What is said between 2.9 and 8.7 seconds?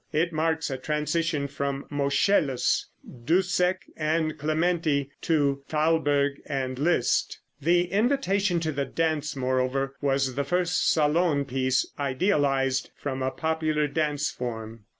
Dussek and Clementi to Thalberg and Liszt. The "Invitation